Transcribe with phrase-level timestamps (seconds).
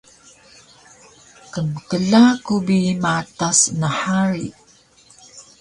[1.51, 4.47] Kmkla ku bi matas nhari